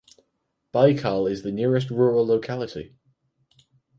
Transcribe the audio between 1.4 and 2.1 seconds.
the nearest